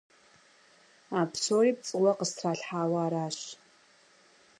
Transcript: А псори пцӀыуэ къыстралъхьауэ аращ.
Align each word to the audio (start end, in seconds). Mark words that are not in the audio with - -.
А 1.19 1.21
псори 1.31 1.71
пцӀыуэ 1.77 2.11
къыстралъхьауэ 2.17 2.99
аращ. 3.05 3.37